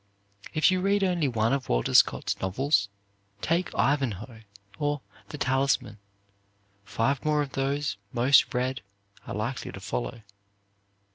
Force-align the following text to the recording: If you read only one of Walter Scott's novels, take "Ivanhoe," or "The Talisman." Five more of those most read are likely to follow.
If 0.55 0.71
you 0.71 0.81
read 0.81 1.03
only 1.03 1.27
one 1.27 1.53
of 1.53 1.69
Walter 1.69 1.93
Scott's 1.93 2.39
novels, 2.41 2.89
take 3.39 3.69
"Ivanhoe," 3.75 4.41
or 4.79 5.01
"The 5.29 5.37
Talisman." 5.37 5.99
Five 6.83 7.23
more 7.23 7.43
of 7.43 7.51
those 7.51 7.97
most 8.11 8.51
read 8.51 8.81
are 9.27 9.35
likely 9.35 9.71
to 9.71 9.79
follow. 9.79 10.23